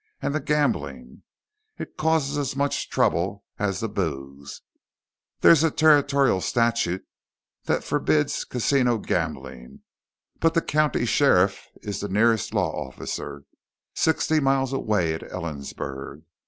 [0.19, 1.21] And the gambling.
[1.77, 4.63] It causes as much trouble as the booze.
[5.41, 7.05] There's a territorial statute
[7.65, 9.81] that forbids casino gambling,
[10.39, 13.43] but the county sheriff is the nearest law officer
[13.93, 16.23] sixty miles away at Ellensburg.